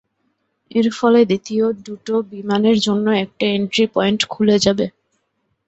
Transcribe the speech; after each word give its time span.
এর 0.71 0.87
ফলে 0.97 1.19
দ্বিতীয় 1.25 1.65
দুটো 1.85 2.13
বিমানের 2.31 2.77
জন্য 2.79 3.05
একটা 3.23 3.45
এন্ট্রি 3.57 3.85
পয়েন্ট 3.95 4.21
খুলে 4.25 4.55
যাবে। 4.59 4.85